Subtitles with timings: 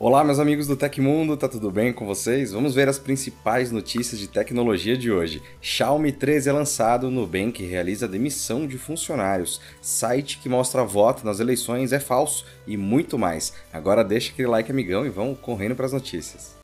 [0.00, 2.52] Olá, meus amigos do Tecmundo, tá tudo bem com vocês?
[2.52, 5.42] Vamos ver as principais notícias de tecnologia de hoje.
[5.60, 11.92] Xiaomi 13 é lançado, Nubank realiza demissão de funcionários, site que mostra voto nas eleições
[11.92, 13.52] é falso e muito mais.
[13.72, 16.54] Agora deixa aquele like amigão e vamos correndo para as notícias.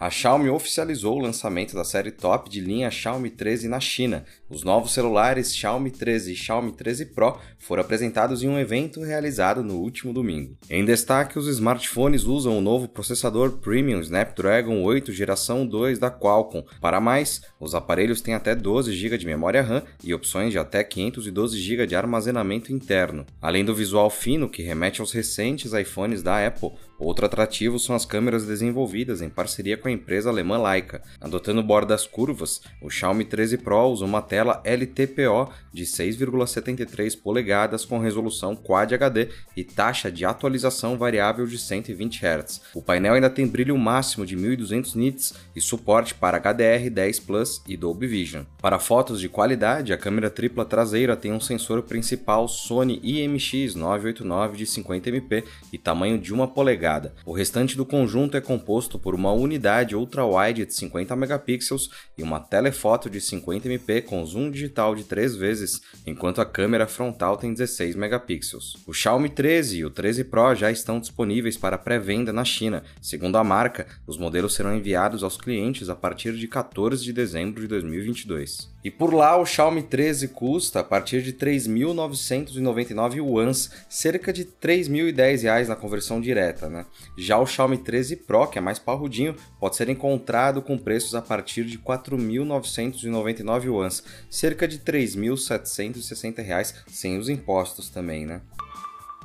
[0.00, 4.24] A Xiaomi oficializou o lançamento da série top de linha Xiaomi 13 na China.
[4.50, 9.62] Os novos celulares Xiaomi 13 e Xiaomi 13 Pro foram apresentados em um evento realizado
[9.62, 10.56] no último domingo.
[10.70, 16.64] Em destaque, os smartphones usam o novo processador Premium Snapdragon 8 geração 2 da Qualcomm.
[16.80, 20.82] Para mais, os aparelhos têm até 12 GB de memória RAM e opções de até
[20.82, 23.26] 512 GB de armazenamento interno.
[23.42, 28.06] Além do visual fino que remete aos recentes iPhones da Apple, outro atrativo são as
[28.06, 31.02] câmeras desenvolvidas em parceria com a empresa alemã Leica.
[31.20, 37.98] Adotando bordas curvas, o Xiaomi 13 Pro usa uma tela LTPO de 6,73 polegadas com
[37.98, 42.60] resolução Quad HD e taxa de atualização variável de 120 Hz.
[42.74, 47.76] O painel ainda tem brilho máximo de 1200 nits e suporte para HDR10 Plus e
[47.76, 48.44] Dolby Vision.
[48.60, 54.66] Para fotos de qualidade, a câmera tripla traseira tem um sensor principal Sony IMX989 de
[54.66, 57.14] 50MP e tamanho de 1 polegada.
[57.24, 62.40] O restante do conjunto é composto por uma unidade ultra-wide de 50 megapixels e uma
[62.40, 67.96] telefoto de 50MP com zoom digital de 3 vezes, enquanto a câmera frontal tem 16
[67.96, 68.76] megapixels.
[68.86, 72.84] O Xiaomi 13 e o 13 Pro já estão disponíveis para pré-venda na China.
[73.02, 77.60] Segundo a marca, os modelos serão enviados aos clientes a partir de 14 de dezembro
[77.60, 78.70] de 2022.
[78.88, 85.42] E por lá, o Xiaomi 13 custa a partir de 3.999 yuans, cerca de 3.010
[85.42, 86.70] reais na conversão direta.
[86.70, 86.86] Né?
[87.14, 91.20] Já o Xiaomi 13 Pro, que é mais parrudinho, pode ser encontrado com preços a
[91.20, 98.40] partir de 4.999 yuans, cerca de 3.760 reais, sem os impostos também, né?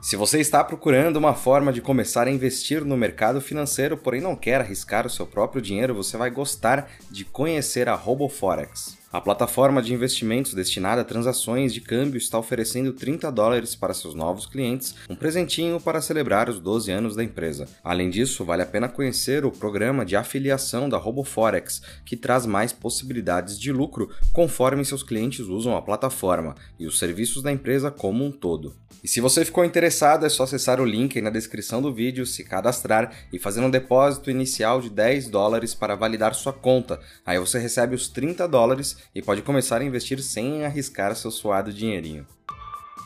[0.02, 4.36] Se você está procurando uma forma de começar a investir no mercado financeiro, porém não
[4.36, 9.02] quer arriscar o seu próprio dinheiro, você vai gostar de conhecer a RoboForex.
[9.14, 14.16] A plataforma de investimentos destinada a transações de câmbio está oferecendo 30 dólares para seus
[14.16, 17.68] novos clientes, um presentinho para celebrar os 12 anos da empresa.
[17.84, 22.74] Além disso, vale a pena conhecer o programa de afiliação da RoboForex, que traz mais
[22.74, 28.26] possibilidades de lucro conforme seus clientes usam a plataforma e os serviços da empresa como
[28.26, 28.76] um todo.
[29.04, 32.42] E se você ficou interessado, é só acessar o link na descrição do vídeo, se
[32.42, 37.02] cadastrar e fazer um depósito inicial de 10 dólares para validar sua conta.
[37.26, 41.74] Aí você recebe os 30 dólares e pode começar a investir sem arriscar seu suado
[41.74, 42.26] dinheirinho.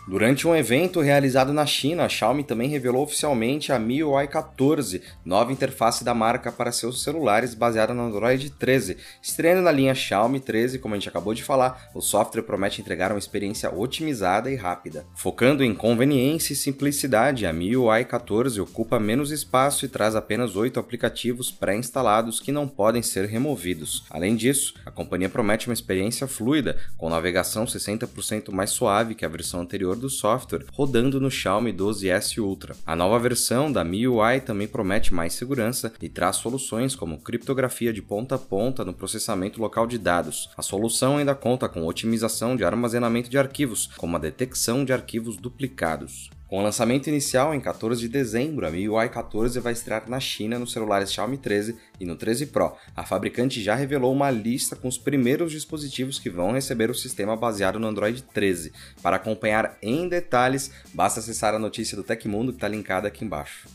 [0.07, 5.51] Durante um evento realizado na China, a Xiaomi também revelou oficialmente a MIUI 14, nova
[5.51, 8.95] interface da marca para seus celulares baseada no Android 13.
[9.21, 13.11] Estreando na linha Xiaomi 13, como a gente acabou de falar, o software promete entregar
[13.11, 15.05] uma experiência otimizada e rápida.
[15.13, 20.79] Focando em conveniência e simplicidade, a MIUI 14 ocupa menos espaço e traz apenas 8
[20.79, 24.05] aplicativos pré-instalados que não podem ser removidos.
[24.09, 29.29] Além disso, a companhia promete uma experiência fluida, com navegação 60% mais suave que a
[29.29, 32.75] versão anterior do software rodando no Xiaomi 12S Ultra.
[32.85, 38.01] A nova versão da MIUI também promete mais segurança e traz soluções como criptografia de
[38.01, 40.49] ponta a ponta no processamento local de dados.
[40.55, 45.37] A solução ainda conta com otimização de armazenamento de arquivos, como a detecção de arquivos
[45.37, 46.29] duplicados.
[46.47, 50.57] Com o lançamento inicial em 14 de dezembro, a MIUI 14 vai estrear na China
[50.57, 52.73] nos celulares Xiaomi 13 e no 13 Pro.
[52.95, 57.35] A fabricante já revelou uma lista com os primeiros dispositivos que vão receber o sistema
[57.35, 58.71] baseado no Android 13.
[59.03, 63.67] Para acompanhar em detalhes, basta acessar a notícia do Tecmundo que está linkada aqui embaixo.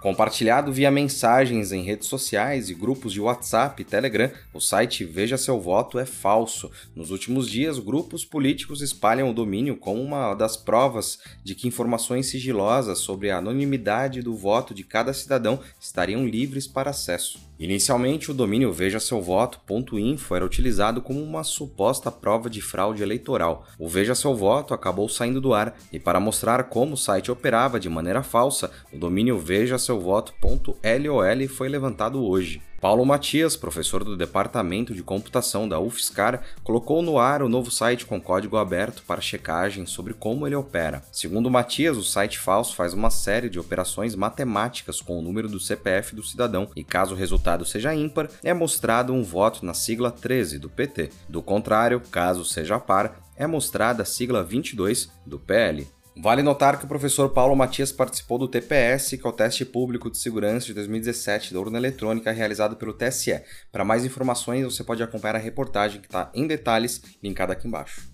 [0.00, 5.36] Compartilhado via mensagens em redes sociais e grupos de WhatsApp e Telegram, o site Veja
[5.36, 6.70] Seu Voto é falso.
[6.96, 12.26] Nos últimos dias, grupos políticos espalham o domínio como uma das provas de que informações
[12.26, 17.49] sigilosas sobre a anonimidade do voto de cada cidadão estariam livres para acesso.
[17.60, 23.66] Inicialmente, o domínio veja seu voto.info era utilizado como uma suposta prova de fraude eleitoral.
[23.78, 27.78] O Veja Seu Voto acabou saindo do ar e para mostrar como o site operava
[27.78, 32.62] de maneira falsa, o domínio veja seu voto.lol foi levantado hoje.
[32.80, 38.06] Paulo Matias, professor do Departamento de Computação da UFSCar, colocou no ar o novo site
[38.06, 41.02] com código aberto para checagem sobre como ele opera.
[41.12, 45.60] Segundo Matias, o site falso faz uma série de operações matemáticas com o número do
[45.60, 50.10] CPF do cidadão e, caso o resultado seja ímpar, é mostrado um voto na sigla
[50.10, 51.10] 13 do PT.
[51.28, 55.86] Do contrário, caso seja par, é mostrada a sigla 22 do PL.
[56.16, 60.10] Vale notar que o professor Paulo Matias participou do TPS, que é o Teste Público
[60.10, 63.40] de Segurança de 2017 da urna eletrônica realizado pelo TSE.
[63.70, 68.09] Para mais informações, você pode acompanhar a reportagem que está em detalhes linkada aqui embaixo.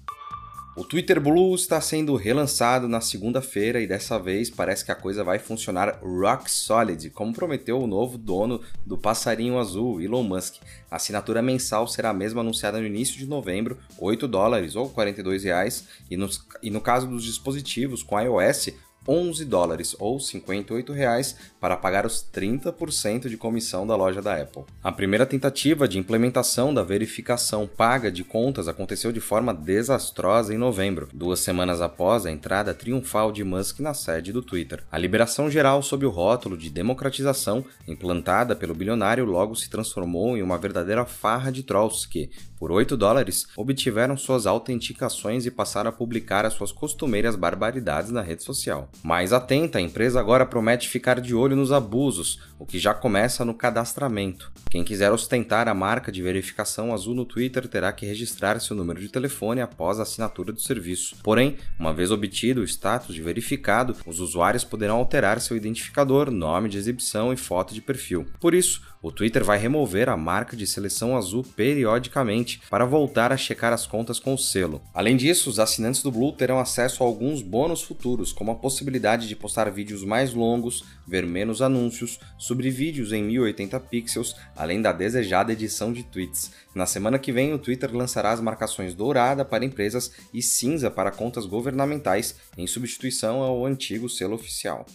[0.76, 5.24] O Twitter Blue está sendo relançado na segunda-feira e dessa vez parece que a coisa
[5.24, 10.56] vai funcionar rock solid, como prometeu o novo dono do passarinho azul, Elon Musk.
[10.90, 15.44] A assinatura mensal será a mesma anunciada no início de novembro, 8 dólares ou 42
[15.44, 16.28] reais, e no,
[16.62, 18.68] e no caso dos dispositivos com iOS,
[19.08, 24.64] 11 dólares ou 58 reais para pagar os 30% de comissão da loja da Apple.
[24.82, 30.58] A primeira tentativa de implementação da verificação paga de contas aconteceu de forma desastrosa em
[30.58, 34.82] novembro, duas semanas após a entrada triunfal de Musk na sede do Twitter.
[34.90, 40.42] A liberação geral sob o rótulo de democratização, implantada pelo bilionário, logo se transformou em
[40.42, 45.92] uma verdadeira farra de trolls que, por 8 dólares, obtiveram suas autenticações e passaram a
[45.92, 48.88] publicar as suas costumeiras barbaridades na rede social.
[49.02, 53.44] Mais atenta, a empresa agora promete ficar de olho nos abusos, o que já começa
[53.44, 54.50] no cadastramento.
[54.70, 59.00] Quem quiser ostentar a marca de verificação azul no Twitter terá que registrar seu número
[59.00, 61.16] de telefone após a assinatura do serviço.
[61.22, 66.68] Porém, uma vez obtido o status de verificado, os usuários poderão alterar seu identificador, nome
[66.68, 68.26] de exibição e foto de perfil.
[68.40, 73.36] Por isso, o Twitter vai remover a marca de seleção azul periodicamente para voltar a
[73.36, 74.82] checar as contas com o selo.
[74.92, 78.85] Além disso, os assinantes do Blue terão acesso a alguns bônus futuros, como a possibilidade
[79.26, 84.92] de postar vídeos mais longos, ver menos anúncios, sobre vídeos em 1080 pixels, além da
[84.92, 86.50] desejada edição de tweets.
[86.74, 91.10] Na semana que vem, o Twitter lançará as marcações dourada para empresas e cinza para
[91.10, 94.86] contas governamentais, em substituição ao antigo selo oficial.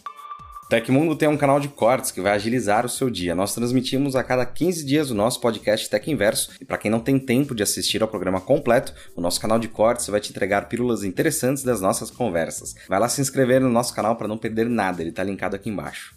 [0.71, 3.35] Tecmundo tem um canal de cortes que vai agilizar o seu dia.
[3.35, 6.51] Nós transmitimos a cada 15 dias o nosso podcast Tech Inverso.
[6.61, 9.67] E para quem não tem tempo de assistir ao programa completo, o nosso canal de
[9.67, 12.73] cortes vai te entregar pílulas interessantes das nossas conversas.
[12.87, 15.69] Vai lá se inscrever no nosso canal para não perder nada, ele está linkado aqui
[15.69, 16.13] embaixo.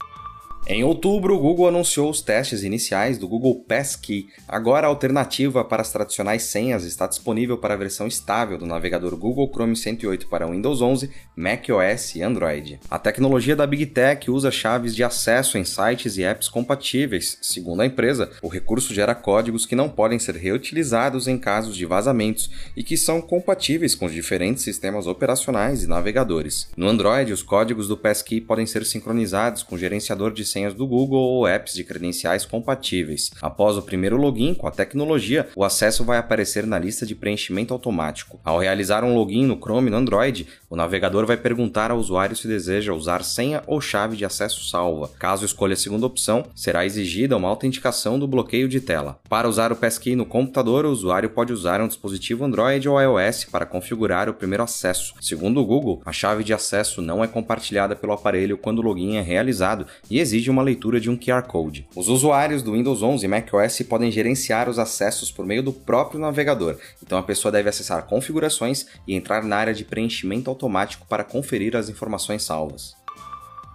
[0.67, 4.29] Em outubro, o Google anunciou os testes iniciais do Google Passkey.
[4.49, 9.15] Agora a alternativa para as tradicionais senhas está disponível para a versão estável do navegador
[9.15, 12.81] Google Chrome 108 para Windows 11, macOS e Android.
[12.91, 17.37] A tecnologia da Big Tech usa chaves de acesso em sites e apps compatíveis.
[17.43, 21.85] Segundo a empresa, o recurso gera códigos que não podem ser reutilizados em casos de
[21.85, 26.71] vazamentos e que são compatíveis com os diferentes sistemas operacionais e navegadores.
[26.75, 30.87] No Android, os códigos do Passkey podem ser sincronizados com o gerenciador de senhas do
[30.87, 33.33] Google ou apps de credenciais compatíveis.
[33.43, 37.75] Após o primeiro login com a tecnologia, o acesso vai aparecer na lista de preenchimento
[37.75, 38.39] automático.
[38.45, 42.47] Ao realizar um login no Chrome no Android, o navegador vai perguntar ao usuário se
[42.47, 45.11] deseja usar senha ou chave de acesso salva.
[45.19, 49.19] Caso escolha a segunda opção, será exigida uma autenticação do bloqueio de tela.
[49.29, 53.45] Para usar o Passkey no computador, o usuário pode usar um dispositivo Android ou iOS
[53.51, 55.15] para configurar o primeiro acesso.
[55.21, 59.17] Segundo o Google, a chave de acesso não é compartilhada pelo aparelho quando o login
[59.17, 61.87] é realizado e exige exige uma leitura de um QR Code.
[61.97, 66.21] Os usuários do Windows 11 e macOS podem gerenciar os acessos por meio do próprio
[66.21, 71.25] navegador, então a pessoa deve acessar configurações e entrar na área de preenchimento automático para
[71.25, 72.95] conferir as informações salvas.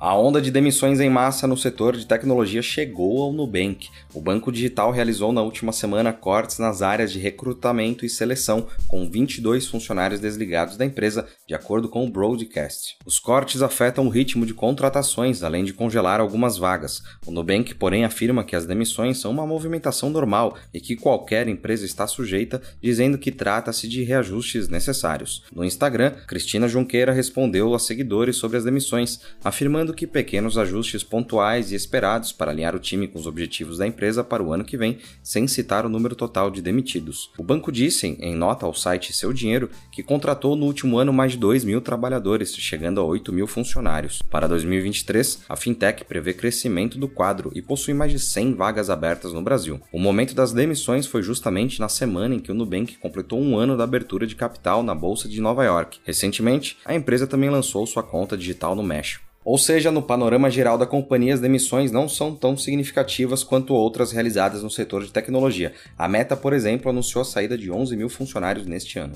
[0.01, 3.89] A onda de demissões em massa no setor de tecnologia chegou ao Nubank.
[4.13, 9.09] O banco digital realizou na última semana cortes nas áreas de recrutamento e seleção, com
[9.09, 12.95] 22 funcionários desligados da empresa, de acordo com o broadcast.
[13.05, 17.03] Os cortes afetam o ritmo de contratações, além de congelar algumas vagas.
[17.27, 21.85] O Nubank, porém, afirma que as demissões são uma movimentação normal e que qualquer empresa
[21.85, 25.43] está sujeita, dizendo que trata-se de reajustes necessários.
[25.53, 31.71] No Instagram, Cristina Junqueira respondeu a seguidores sobre as demissões, afirmando que pequenos ajustes pontuais
[31.71, 34.77] e esperados para alinhar o time com os objetivos da empresa para o ano que
[34.77, 37.31] vem, sem citar o número total de demitidos.
[37.37, 41.33] O banco disse, em nota ao site Seu Dinheiro, que contratou no último ano mais
[41.33, 44.21] de 2 mil trabalhadores, chegando a 8 mil funcionários.
[44.21, 49.33] Para 2023, a fintech prevê crescimento do quadro e possui mais de 100 vagas abertas
[49.33, 49.79] no Brasil.
[49.91, 53.77] O momento das demissões foi justamente na semana em que o Nubank completou um ano
[53.77, 55.99] da abertura de capital na Bolsa de Nova York.
[56.03, 59.28] Recentemente, a empresa também lançou sua conta digital no México.
[59.49, 64.11] Ou seja, no panorama geral da companhia, as demissões não são tão significativas quanto outras
[64.11, 65.73] realizadas no setor de tecnologia.
[65.97, 69.13] A Meta, por exemplo, anunciou a saída de 11 mil funcionários neste ano.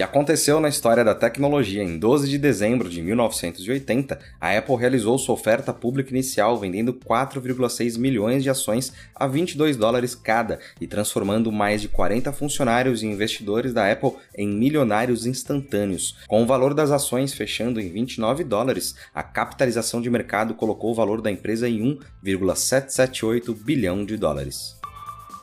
[0.00, 1.84] E aconteceu na história da tecnologia.
[1.84, 7.98] Em 12 de dezembro de 1980, a Apple realizou sua oferta pública inicial vendendo 4,6
[7.98, 13.74] milhões de ações a 22 dólares cada e transformando mais de 40 funcionários e investidores
[13.74, 16.16] da Apple em milionários instantâneos.
[16.26, 20.94] Com o valor das ações fechando em 29 dólares, a capitalização de mercado colocou o
[20.94, 24.79] valor da empresa em 1,778 bilhão de dólares.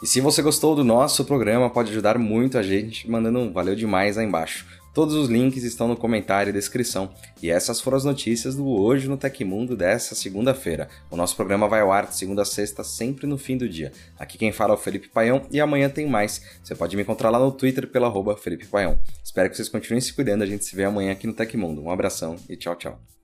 [0.02, 3.76] E se você gostou do nosso programa, pode ajudar muito a gente mandando um valeu
[3.76, 4.66] demais aí embaixo.
[4.94, 7.12] Todos os links estão no comentário e descrição.
[7.42, 10.88] E essas foram as notícias do Hoje no Tecmundo dessa segunda-feira.
[11.10, 13.92] O nosso programa vai ao ar de segunda a sexta, sempre no fim do dia.
[14.20, 16.42] Aqui quem fala é o Felipe Paião e amanhã tem mais.
[16.64, 19.00] Você pode me encontrar lá no Twitter pela Felipe Paião.
[19.24, 20.44] Espero que vocês continuem se cuidando.
[20.44, 21.84] A gente se vê amanhã aqui no Tecmundo.
[21.84, 23.17] Um abração e tchau, tchau.